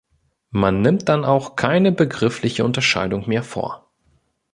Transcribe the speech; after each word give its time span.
Man 0.49 0.81
nimmt 0.81 1.09
dann 1.09 1.23
auch 1.25 1.55
keine 1.55 1.91
begriffliche 1.91 2.65
Unterscheidung 2.65 3.27
mehr 3.27 3.43
vor. 3.43 3.87